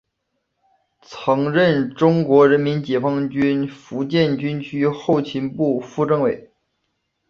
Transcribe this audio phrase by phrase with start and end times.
[1.03, 6.49] 曾任中国人民解放军福建军区后勤部副政委。